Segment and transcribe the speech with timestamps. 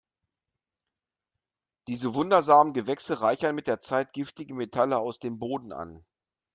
[1.87, 6.03] Diese wundersamen Gewächse reichern mit der Zeit giftige Metalle aus dem Boden an.